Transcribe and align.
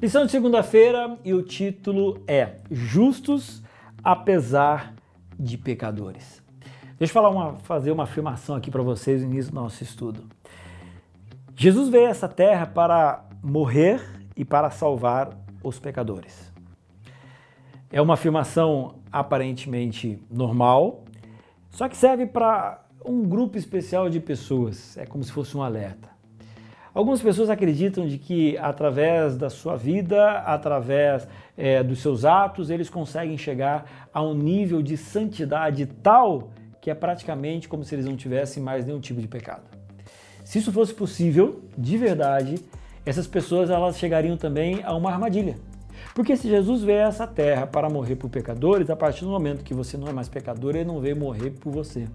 Lição 0.00 0.24
de 0.24 0.30
segunda-feira 0.30 1.18
e 1.24 1.34
o 1.34 1.42
título 1.42 2.22
é 2.24 2.58
Justos 2.70 3.64
apesar 4.04 4.94
de 5.36 5.58
pecadores. 5.58 6.40
Deixa 6.96 7.10
eu 7.10 7.14
falar 7.14 7.30
uma, 7.30 7.54
fazer 7.64 7.90
uma 7.90 8.04
afirmação 8.04 8.54
aqui 8.54 8.70
para 8.70 8.80
vocês 8.80 9.24
no 9.24 9.28
início 9.28 9.50
do 9.50 9.56
nosso 9.56 9.82
estudo. 9.82 10.22
Jesus 11.56 11.88
veio 11.88 12.06
a 12.06 12.10
essa 12.10 12.28
terra 12.28 12.64
para 12.64 13.24
morrer 13.42 14.00
e 14.36 14.44
para 14.44 14.70
salvar 14.70 15.36
os 15.64 15.80
pecadores. 15.80 16.52
É 17.90 18.00
uma 18.00 18.14
afirmação 18.14 19.00
aparentemente 19.10 20.22
normal, 20.30 21.02
só 21.70 21.88
que 21.88 21.96
serve 21.96 22.24
para 22.24 22.86
um 23.04 23.24
grupo 23.24 23.58
especial 23.58 24.08
de 24.08 24.20
pessoas. 24.20 24.96
É 24.96 25.04
como 25.04 25.24
se 25.24 25.32
fosse 25.32 25.56
um 25.56 25.62
alerta. 25.62 26.17
Algumas 26.98 27.22
pessoas 27.22 27.48
acreditam 27.48 28.08
de 28.08 28.18
que 28.18 28.58
através 28.58 29.36
da 29.36 29.48
sua 29.48 29.76
vida, 29.76 30.40
através 30.40 31.28
é, 31.56 31.80
dos 31.80 32.00
seus 32.00 32.24
atos, 32.24 32.70
eles 32.70 32.90
conseguem 32.90 33.38
chegar 33.38 34.08
a 34.12 34.20
um 34.20 34.34
nível 34.34 34.82
de 34.82 34.96
santidade 34.96 35.86
tal 35.86 36.50
que 36.80 36.90
é 36.90 36.94
praticamente 36.96 37.68
como 37.68 37.84
se 37.84 37.94
eles 37.94 38.04
não 38.04 38.16
tivessem 38.16 38.60
mais 38.60 38.84
nenhum 38.84 38.98
tipo 38.98 39.20
de 39.20 39.28
pecado. 39.28 39.62
Se 40.42 40.58
isso 40.58 40.72
fosse 40.72 40.92
possível, 40.92 41.62
de 41.78 41.96
verdade, 41.96 42.56
essas 43.06 43.28
pessoas 43.28 43.70
elas 43.70 43.96
chegariam 43.96 44.36
também 44.36 44.82
a 44.82 44.92
uma 44.92 45.12
armadilha. 45.12 45.54
Porque 46.16 46.36
se 46.36 46.48
Jesus 46.48 46.82
veio 46.82 47.04
a 47.04 47.08
essa 47.10 47.28
terra 47.28 47.64
para 47.64 47.88
morrer 47.88 48.16
por 48.16 48.28
pecadores, 48.28 48.90
a 48.90 48.96
partir 48.96 49.24
do 49.24 49.30
momento 49.30 49.62
que 49.62 49.72
você 49.72 49.96
não 49.96 50.08
é 50.08 50.12
mais 50.12 50.28
pecador, 50.28 50.74
ele 50.74 50.86
não 50.86 50.98
veio 50.98 51.16
morrer 51.16 51.50
por 51.50 51.72
você. 51.72 52.08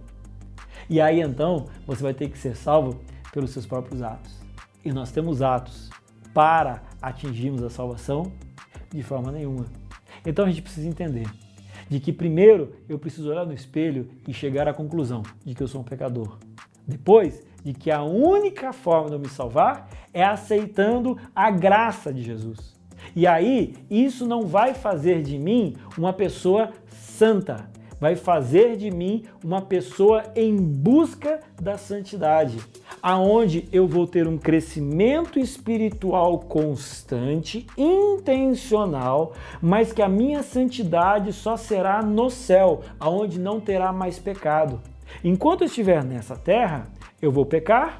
E 0.89 0.99
aí 0.99 1.21
então 1.21 1.67
você 1.87 2.03
vai 2.03 2.13
ter 2.13 2.27
que 2.27 2.37
ser 2.37 2.53
salvo 2.57 2.99
pelos 3.31 3.51
seus 3.51 3.65
próprios 3.65 4.01
atos 4.01 4.42
e 4.83 4.91
nós 4.91 5.11
temos 5.11 5.41
atos 5.41 5.89
para 6.33 6.83
atingirmos 7.01 7.63
a 7.63 7.69
salvação? 7.69 8.31
De 8.91 9.01
forma 9.01 9.31
nenhuma. 9.31 9.65
Então 10.25 10.45
a 10.45 10.49
gente 10.49 10.61
precisa 10.61 10.87
entender 10.87 11.27
de 11.89 11.99
que 11.99 12.11
primeiro 12.11 12.73
eu 12.87 12.97
preciso 12.97 13.29
olhar 13.29 13.45
no 13.45 13.53
espelho 13.53 14.09
e 14.27 14.33
chegar 14.33 14.67
à 14.67 14.73
conclusão 14.73 15.23
de 15.45 15.53
que 15.53 15.61
eu 15.61 15.67
sou 15.67 15.81
um 15.81 15.83
pecador. 15.83 16.37
Depois, 16.87 17.43
de 17.63 17.73
que 17.73 17.89
a 17.89 18.03
única 18.03 18.73
forma 18.73 19.09
de 19.09 19.15
eu 19.15 19.19
me 19.19 19.29
salvar 19.29 19.89
é 20.13 20.23
aceitando 20.23 21.17
a 21.35 21.49
graça 21.49 22.13
de 22.13 22.21
Jesus. 22.21 22.73
E 23.15 23.27
aí, 23.27 23.75
isso 23.89 24.25
não 24.25 24.47
vai 24.47 24.73
fazer 24.73 25.21
de 25.21 25.37
mim 25.37 25.75
uma 25.97 26.11
pessoa 26.13 26.71
santa, 26.87 27.69
vai 27.99 28.15
fazer 28.15 28.75
de 28.75 28.91
mim 28.91 29.23
uma 29.43 29.61
pessoa 29.61 30.23
em 30.35 30.55
busca 30.55 31.39
da 31.61 31.77
santidade, 31.77 32.59
aonde 33.01 33.67
eu 33.71 33.87
vou 33.87 34.05
ter 34.05 34.27
um 34.27 34.37
crescimento 34.37 35.39
espiritual 35.39 36.39
constante, 36.39 37.65
intencional, 37.77 39.33
mas 39.61 39.93
que 39.93 40.01
a 40.01 40.09
minha 40.09 40.43
santidade 40.43 41.31
só 41.33 41.55
será 41.55 42.01
no 42.01 42.29
céu, 42.29 42.81
aonde 42.99 43.39
não 43.39 43.59
terá 43.59 43.91
mais 43.91 44.19
pecado. 44.19 44.81
Enquanto 45.23 45.61
eu 45.61 45.67
estiver 45.67 46.03
nessa 46.03 46.35
terra, 46.35 46.87
eu 47.21 47.31
vou 47.31 47.45
pecar, 47.45 47.99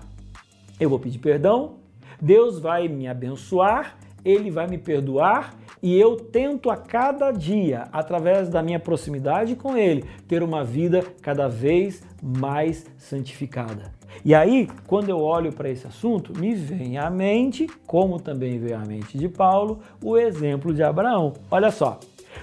eu 0.79 0.89
vou 0.89 0.99
pedir 0.99 1.19
perdão, 1.19 1.75
Deus 2.21 2.59
vai 2.59 2.87
me 2.87 3.07
abençoar, 3.07 3.97
ele 4.23 4.49
vai 4.49 4.67
me 4.67 4.77
perdoar 4.77 5.53
e 5.83 5.99
eu 5.99 6.15
tento 6.15 6.71
a 6.71 6.77
cada 6.77 7.29
dia, 7.29 7.89
através 7.91 8.47
da 8.47 8.63
minha 8.63 8.79
proximidade 8.79 9.53
com 9.53 9.75
Ele, 9.75 10.05
ter 10.29 10.41
uma 10.41 10.63
vida 10.63 11.03
cada 11.21 11.49
vez 11.49 12.01
mais 12.21 12.85
santificada. 12.97 13.91
E 14.23 14.33
aí, 14.33 14.69
quando 14.87 15.09
eu 15.09 15.19
olho 15.19 15.51
para 15.51 15.69
esse 15.69 15.85
assunto, 15.85 16.31
me 16.39 16.55
vem 16.55 16.97
à 16.97 17.09
mente, 17.09 17.67
como 17.85 18.17
também 18.17 18.57
veio 18.59 18.77
à 18.77 18.85
mente 18.85 19.17
de 19.17 19.27
Paulo, 19.27 19.81
o 20.01 20.17
exemplo 20.17 20.73
de 20.73 20.81
Abraão. 20.81 21.33
Olha 21.51 21.69
só, 21.69 21.99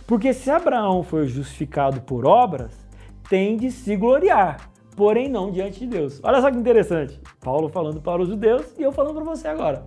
porque 0.06 0.34
se 0.34 0.50
Abraão 0.50 1.02
foi 1.02 1.26
justificado 1.26 2.02
por 2.02 2.26
obras, 2.26 2.72
tem 3.26 3.56
de 3.56 3.70
se 3.70 3.96
gloriar, 3.96 4.70
porém 4.94 5.30
não 5.30 5.50
diante 5.50 5.80
de 5.80 5.86
Deus. 5.86 6.20
Olha 6.22 6.42
só 6.42 6.50
que 6.50 6.58
interessante. 6.58 7.18
Paulo 7.40 7.70
falando 7.70 8.02
para 8.02 8.20
os 8.20 8.28
judeus 8.28 8.66
e 8.78 8.82
eu 8.82 8.92
falando 8.92 9.14
para 9.14 9.24
você 9.24 9.48
agora. 9.48 9.86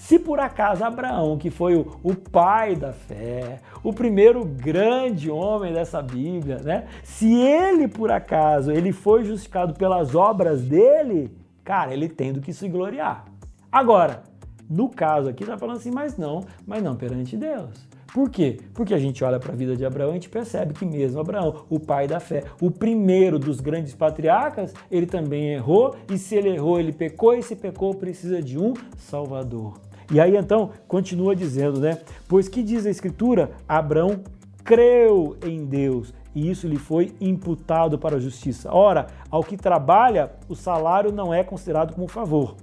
Se 0.00 0.18
por 0.18 0.40
acaso 0.40 0.82
Abraão, 0.82 1.36
que 1.36 1.50
foi 1.50 1.76
o, 1.76 1.86
o, 2.02 2.14
pai 2.14 2.74
da 2.74 2.90
fé, 2.90 3.60
o 3.84 3.92
primeiro 3.92 4.44
grande 4.44 5.30
homem 5.30 5.74
dessa 5.74 6.00
Bíblia, 6.00 6.56
né? 6.56 6.86
Se 7.04 7.32
ele 7.32 7.86
por 7.86 8.10
acaso 8.10 8.72
ele 8.72 8.92
foi 8.92 9.24
justificado 9.24 9.74
pelas 9.74 10.14
obras 10.14 10.62
dele, 10.62 11.30
cara, 11.62 11.92
ele 11.92 12.08
tem 12.08 12.32
do 12.32 12.40
que 12.40 12.52
se 12.52 12.66
gloriar. 12.66 13.26
Agora, 13.70 14.22
no 14.68 14.88
caso 14.88 15.28
aqui 15.28 15.44
tá 15.44 15.58
falando 15.58 15.76
assim, 15.76 15.90
mas 15.90 16.16
não, 16.16 16.44
mas 16.66 16.82
não 16.82 16.96
perante 16.96 17.36
Deus. 17.36 17.86
Por 18.12 18.30
quê? 18.30 18.58
Porque 18.72 18.94
a 18.94 18.98
gente 18.98 19.22
olha 19.22 19.38
para 19.38 19.52
a 19.52 19.56
vida 19.56 19.76
de 19.76 19.84
Abraão 19.84 20.08
e 20.08 20.12
a 20.12 20.14
gente 20.14 20.30
percebe 20.30 20.72
que 20.72 20.86
mesmo 20.86 21.20
Abraão, 21.20 21.66
o 21.68 21.78
pai 21.78 22.08
da 22.08 22.18
fé, 22.18 22.42
o 22.60 22.70
primeiro 22.70 23.38
dos 23.38 23.60
grandes 23.60 23.94
patriarcas, 23.94 24.74
ele 24.90 25.06
também 25.06 25.52
errou, 25.52 25.94
e 26.10 26.16
se 26.16 26.34
ele 26.34 26.48
errou, 26.48 26.80
ele 26.80 26.90
pecou, 26.90 27.34
e 27.34 27.42
se 27.42 27.54
pecou, 27.54 27.94
precisa 27.94 28.42
de 28.42 28.58
um 28.58 28.72
Salvador. 28.96 29.89
E 30.10 30.18
aí 30.18 30.36
então 30.36 30.70
continua 30.88 31.36
dizendo, 31.36 31.78
né? 31.78 32.00
Pois 32.26 32.48
que 32.48 32.62
diz 32.62 32.84
a 32.84 32.90
Escritura? 32.90 33.52
Abraão 33.68 34.22
creu 34.64 35.36
em 35.46 35.64
Deus 35.64 36.12
e 36.34 36.50
isso 36.50 36.66
lhe 36.66 36.78
foi 36.78 37.14
imputado 37.20 37.98
para 37.98 38.16
a 38.16 38.20
justiça. 38.20 38.72
Ora, 38.72 39.06
ao 39.30 39.44
que 39.44 39.56
trabalha, 39.56 40.32
o 40.48 40.56
salário 40.56 41.12
não 41.12 41.32
é 41.32 41.44
considerado 41.44 41.94
como 41.94 42.08
favor, 42.08 42.56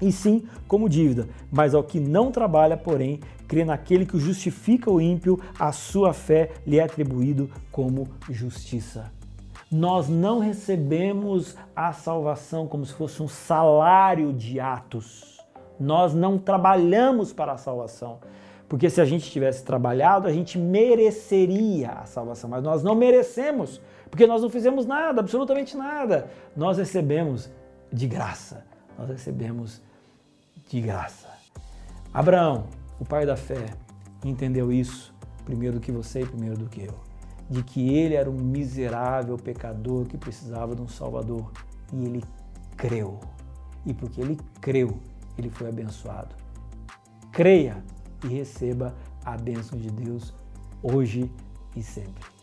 e 0.00 0.10
sim 0.10 0.44
como 0.66 0.88
dívida. 0.88 1.28
Mas 1.50 1.74
ao 1.74 1.82
que 1.82 2.00
não 2.00 2.30
trabalha, 2.30 2.76
porém, 2.76 3.20
crê 3.46 3.64
naquele 3.64 4.06
que 4.06 4.18
justifica 4.18 4.90
o 4.90 5.00
ímpio, 5.00 5.40
a 5.58 5.72
sua 5.72 6.12
fé 6.12 6.50
lhe 6.66 6.78
é 6.78 6.82
atribuído 6.82 7.50
como 7.70 8.08
justiça. 8.28 9.12
Nós 9.70 10.08
não 10.08 10.40
recebemos 10.40 11.56
a 11.74 11.92
salvação 11.92 12.66
como 12.66 12.84
se 12.84 12.92
fosse 12.92 13.22
um 13.22 13.28
salário 13.28 14.32
de 14.32 14.58
atos 14.58 15.39
nós 15.80 16.14
não 16.14 16.38
trabalhamos 16.38 17.32
para 17.32 17.52
a 17.52 17.56
salvação. 17.56 18.18
Porque 18.68 18.88
se 18.88 19.00
a 19.00 19.04
gente 19.04 19.28
tivesse 19.30 19.64
trabalhado, 19.64 20.28
a 20.28 20.32
gente 20.32 20.56
mereceria 20.56 21.90
a 21.90 22.04
salvação, 22.04 22.48
mas 22.48 22.62
nós 22.62 22.84
não 22.84 22.94
merecemos, 22.94 23.80
porque 24.08 24.26
nós 24.28 24.42
não 24.42 24.48
fizemos 24.48 24.86
nada, 24.86 25.20
absolutamente 25.20 25.76
nada. 25.76 26.30
Nós 26.54 26.78
recebemos 26.78 27.50
de 27.92 28.06
graça. 28.06 28.64
Nós 28.96 29.08
recebemos 29.08 29.82
de 30.68 30.80
graça. 30.80 31.28
Abraão, 32.14 32.66
o 33.00 33.04
pai 33.04 33.26
da 33.26 33.36
fé, 33.36 33.66
entendeu 34.24 34.70
isso 34.70 35.12
primeiro 35.44 35.76
do 35.76 35.80
que 35.80 35.90
você 35.90 36.20
e 36.20 36.26
primeiro 36.26 36.56
do 36.56 36.66
que 36.66 36.82
eu. 36.82 36.94
De 37.48 37.64
que 37.64 37.92
ele 37.92 38.14
era 38.14 38.30
um 38.30 38.34
miserável 38.34 39.36
pecador 39.36 40.04
que 40.04 40.16
precisava 40.16 40.76
de 40.76 40.82
um 40.82 40.86
Salvador. 40.86 41.50
E 41.92 42.04
ele 42.04 42.22
creu. 42.76 43.18
E 43.84 43.92
porque 43.92 44.20
ele 44.20 44.38
creu, 44.60 44.96
ele 45.40 45.50
foi 45.50 45.68
abençoado. 45.68 46.34
Creia 47.32 47.82
e 48.24 48.28
receba 48.28 48.94
a 49.24 49.36
bênção 49.36 49.78
de 49.78 49.90
Deus 49.90 50.32
hoje 50.82 51.30
e 51.74 51.82
sempre. 51.82 52.39